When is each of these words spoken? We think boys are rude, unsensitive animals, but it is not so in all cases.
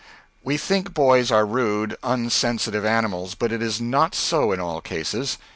We 0.43 0.57
think 0.57 0.95
boys 0.95 1.29
are 1.31 1.45
rude, 1.45 1.95
unsensitive 2.01 2.83
animals, 2.83 3.35
but 3.35 3.51
it 3.51 3.61
is 3.61 3.79
not 3.79 4.15
so 4.15 4.51
in 4.51 4.59
all 4.59 4.81
cases. 4.81 5.37